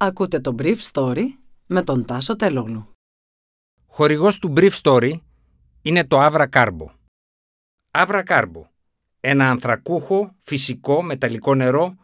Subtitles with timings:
[0.00, 1.24] Ακούτε το Brief Story
[1.66, 2.88] με τον Τάσο Τελόγλου.
[3.86, 5.12] Χορηγός του Brief Story
[5.82, 6.86] είναι το Avra Carbo.
[7.90, 8.62] Avra Carbo,
[9.20, 11.94] ένα ανθρακούχο, φυσικό, μεταλλικό νερό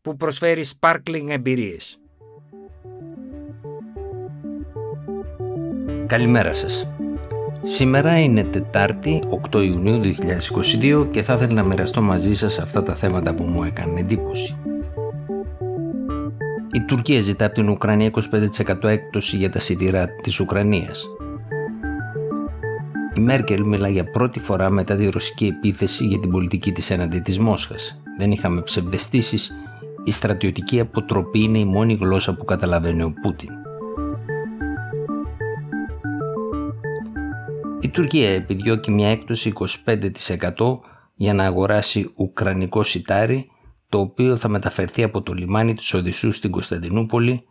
[0.00, 2.00] που προσφέρει sparkling εμπειρίες.
[6.06, 6.86] Καλημέρα σας.
[7.62, 12.94] Σήμερα είναι Τετάρτη, 8 Ιουνίου 2022 και θα ήθελα να μοιραστώ μαζί σας αυτά τα
[12.94, 14.56] θέματα που μου έκανε εντύπωση.
[16.74, 21.06] Η Τουρκία ζητά από την Ουκρανία 25% έκπτωση για τα σιτηρά της Ουκρανίας.
[23.16, 27.18] Η Μέρκελ μιλά για πρώτη φορά μετά τη ρωσική επίθεση για την πολιτική της έναντι
[27.18, 28.00] της Μόσχας.
[28.18, 29.52] Δεν είχαμε ψευδεστήσεις,
[30.04, 33.50] η στρατιωτική αποτροπή είναι η μόνη γλώσσα που καταλαβαίνει ο Πούτιν.
[37.80, 40.80] Η Τουρκία επιδιώκει μια έκπτωση 25%
[41.14, 43.48] για να αγοράσει ουκρανικό σιτάρι
[43.94, 47.46] το οποίο θα μεταφερθεί από το λιμάνι του Οδυσσού στην Κωνσταντινούπολη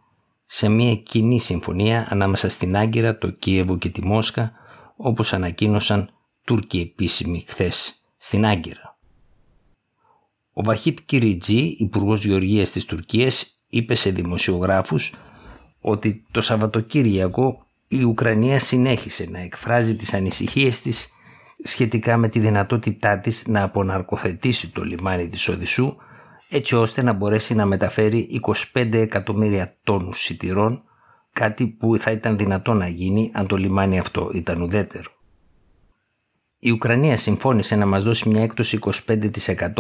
[0.46, 4.52] σε μια κοινή συμφωνία ανάμεσα στην Άγκυρα, το Κίεβο και τη Μόσχα,
[4.96, 6.10] όπως ανακοίνωσαν
[6.44, 8.98] Τούρκοι επίσημοι χθες στην Άγκυρα.
[10.54, 15.14] Ο Βαχίτ Κυριτζή, Υπουργός Γεωργίας της Τουρκίας, είπε σε δημοσιογράφους
[15.82, 21.10] ότι το Σαββατοκύριακο η Ουκρανία συνέχισε να εκφράζει τις ανησυχίες της
[21.64, 25.96] σχετικά με τη δυνατότητά της να αποναρκοθετήσει το λιμάνι της Οδυσσού
[26.56, 28.42] έτσι ώστε να μπορέσει να μεταφέρει
[28.74, 30.84] 25 εκατομμύρια τόνους σιτηρών,
[31.34, 35.10] κάτι που θα ήταν δυνατό να γίνει αν το λιμάνι αυτό ήταν ουδέτερο.
[36.60, 39.74] Η Ουκρανία συμφώνησε να μας δώσει μια έκπτωση 25%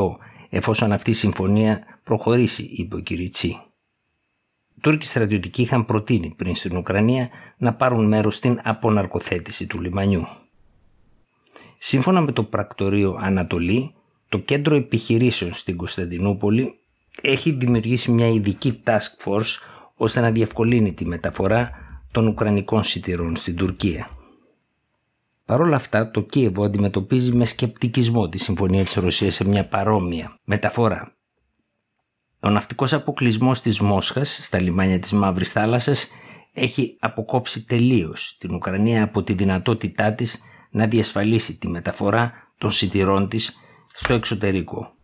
[0.49, 3.47] εφόσον αυτή η συμφωνία προχωρήσει, είπε ο Κυριτσί.
[4.75, 10.27] Οι Τούρκοι στρατιωτικοί είχαν προτείνει πριν στην Ουκρανία να πάρουν μέρος στην αποναρκοθέτηση του λιμανιού.
[11.77, 13.93] Σύμφωνα με το πρακτορείο Ανατολή,
[14.33, 16.79] το κέντρο επιχειρήσεων στην Κωνσταντινούπολη
[17.21, 19.57] έχει δημιουργήσει μια ειδική task force
[19.95, 21.71] ώστε να διευκολύνει τη μεταφορά
[22.11, 24.09] των Ουκρανικών σιτηρών στην Τουρκία.
[25.45, 30.39] Παρ' όλα αυτά, το Κίεβο αντιμετωπίζει με σκεπτικισμό τη συμφωνία της Ρωσίας σε μια παρόμοια
[30.43, 31.15] μεταφορά.
[32.39, 36.07] Ο ναυτικός αποκλεισμός της Μόσχας στα λιμάνια της Μαύρης Θάλασσας
[36.53, 43.29] έχει αποκόψει τελείως την Ουκρανία από τη δυνατότητά της να διασφαλίσει τη μεταφορά των σιτηρών
[43.29, 43.57] της
[43.93, 44.95] στο εξωτερικό.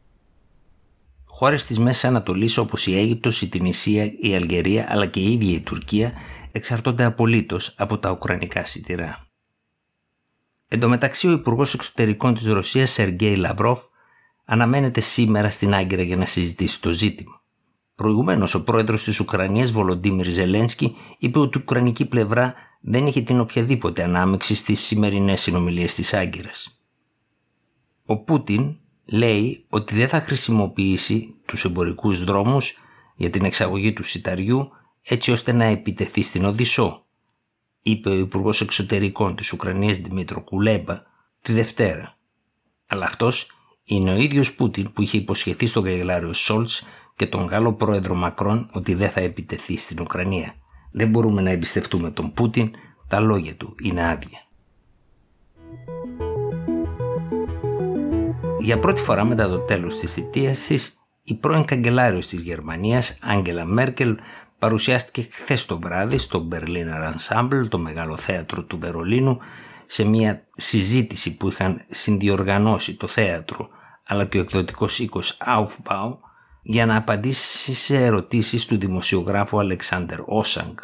[1.25, 5.53] Χώρες της Μέσης Ανατολής όπως η Αίγυπτος, η Τινησία, η Αλγερία αλλά και η ίδια
[5.53, 6.13] η Τουρκία
[6.51, 9.27] εξαρτώνται απολύτως από τα ουκρανικά σιτηρά.
[10.67, 13.79] Εν τω μεταξύ ο Υπουργός Εξωτερικών της Ρωσίας Σεργέη Λαυρόφ
[14.45, 17.41] αναμένεται σήμερα στην Άγκυρα για να συζητήσει το ζήτημα.
[17.95, 23.39] Προηγουμένως, ο πρόεδρος της Ουκρανίας Βολοντίμιρ Ζελένσκι είπε ότι η Ουκρανική πλευρά δεν είχε την
[23.39, 26.78] οποιαδήποτε ανάμεξη στις σημερινές συνομιλίες της Άγκυρας.
[28.09, 32.77] Ο Πούτιν λέει ότι δεν θα χρησιμοποιήσει τους εμπορικούς δρόμους
[33.15, 34.69] για την εξαγωγή του σιταριού
[35.01, 37.05] έτσι ώστε να επιτεθεί στην Οδυσσό,
[37.81, 41.01] είπε ο Υπουργός Εξωτερικών της Ουκρανίας Δημήτρο Κουλέμπα
[41.41, 42.17] τη Δευτέρα.
[42.87, 43.51] Αλλά αυτός
[43.83, 46.83] είναι ο ίδιος Πούτιν που είχε υποσχεθεί στον καγκελάριο Σόλτς
[47.15, 50.55] και τον Γάλλο πρόεδρο Μακρόν ότι δεν θα επιτεθεί στην Ουκρανία.
[50.91, 52.71] Δεν μπορούμε να εμπιστευτούμε τον Πούτιν,
[53.07, 54.43] τα λόγια του είναι άδεια.
[58.59, 63.65] Για πρώτη φορά μετά το τέλος της θητείας της, η πρώην καγκελάριος της Γερμανίας, Άγγελα
[63.65, 64.17] Μέρκελ,
[64.59, 69.39] παρουσιάστηκε χθες το βράδυ στο Berliner Ensemble, το μεγάλο θέατρο του Βερολίνου,
[69.85, 73.69] σε μια συζήτηση που είχαν συνδιοργανώσει το θέατρο
[74.11, 76.17] αλλά και ο εκδοτικός οίκος Aufbau
[76.61, 80.77] για να απαντήσει σε ερωτήσεις του δημοσιογράφου Αλεξάνδερ Όσανγκ.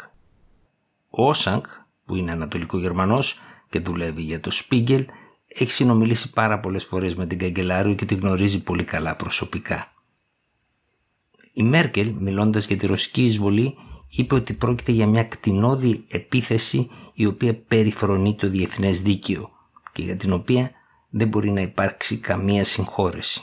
[1.10, 1.62] Ο Όσανγκ,
[2.04, 5.04] που είναι ανατολικό Γερμανός και δουλεύει για το Spiegel,
[5.46, 9.92] έχει συνομιλήσει πάρα πολλές φορές με την καγκελάριο και τη γνωρίζει πολύ καλά προσωπικά.
[11.52, 13.74] Η Μέρκελ, μιλώντας για τη ρωσική εισβολή,
[14.08, 19.50] είπε ότι πρόκειται για μια κτηνώδη επίθεση η οποία περιφρονεί το διεθνές δίκαιο
[19.92, 20.70] και για την οποία
[21.10, 23.42] δεν μπορεί να υπάρξει καμία συγχώρεση.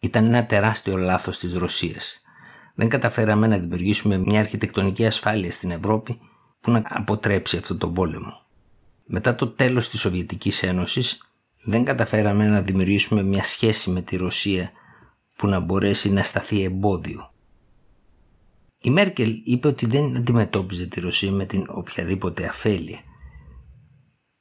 [0.00, 2.22] Ήταν ένα τεράστιο λάθος της Ρωσίας.
[2.74, 6.20] Δεν καταφέραμε να δημιουργήσουμε μια αρχιτεκτονική ασφάλεια στην Ευρώπη
[6.60, 8.42] που να αποτρέψει αυτόν τον πόλεμο.
[9.12, 11.22] Μετά το τέλος της Σοβιετικής Ένωσης
[11.62, 14.70] δεν καταφέραμε να δημιουργήσουμε μια σχέση με τη Ρωσία
[15.36, 17.32] που να μπορέσει να σταθεί εμπόδιο.
[18.80, 22.98] Η Μέρκελ είπε ότι δεν αντιμετώπιζε τη Ρωσία με την οποιαδήποτε αφέλεια.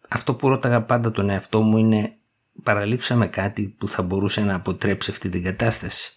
[0.10, 2.18] Αυτό που ρώταγα πάντα τον εαυτό μου είναι
[2.64, 6.14] παραλείψαμε κάτι που θα μπορούσε να αποτρέψει αυτή την κατάσταση;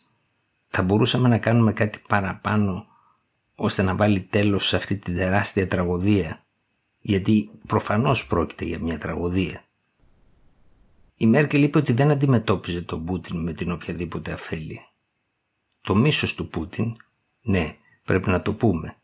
[0.71, 2.87] Θα μπορούσαμε να κάνουμε κάτι παραπάνω
[3.55, 6.45] ώστε να βάλει τέλος σε αυτή την τεράστια τραγωδία;
[7.03, 9.65] Γιατί προφανώς πρόκειται για μια τραγωδία.
[11.17, 14.83] Η Μέρκελ είπε ότι δεν αντιμετώπιζε τον Πούτιν με την οποιαδήποτε αφέλεια.
[15.81, 16.97] Το μίσος του Πούτιν,
[17.43, 18.97] ναι, πρέπει να το πούμε,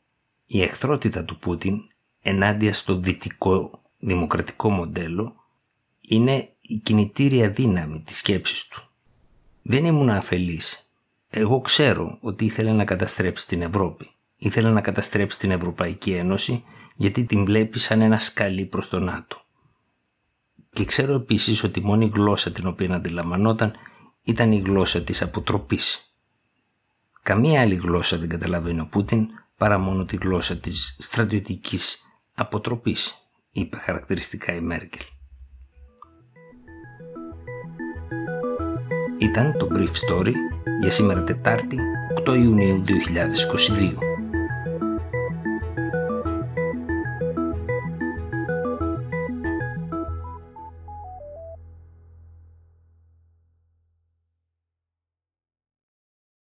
[0.47, 1.81] Η εχθρότητα του Πούτιν
[2.23, 5.35] ενάντια στο δυτικό δημοκρατικό μοντέλο
[6.01, 8.83] είναι η κινητήρια δύναμη της σκέψης του.
[9.63, 10.93] Δεν ήμουν αφελής.
[11.31, 14.11] Εγώ ξέρω ότι ήθελε να καταστρέψει την Ευρώπη.
[14.37, 16.65] Ήθελε να καταστρέψει την Ευρωπαϊκή Ένωση
[16.99, 19.41] γιατί την βλέπεις σαν ένα σκαλί προς τον ΝΑΤΟ.
[20.73, 23.73] Και ξέρω επίσης ότι η μόνη γλώσσα την οποία αντιλαμβανόταν
[24.23, 26.13] ήταν η γλώσσα της αποτροπής.
[27.23, 32.03] Καμία άλλη γλώσσα δεν καταλαβαίνει ο Πούτιν παρά μόνο τη γλώσσα της στρατιωτικής
[32.35, 33.15] αποτροπής,
[33.53, 35.03] είπε χαρακτηριστικά η Μέρκελ.
[39.19, 40.33] Ήταν το Brief Story
[40.81, 41.79] για σήμερα Τετάρτη
[42.27, 44.08] 8 Ιουνίου 2022.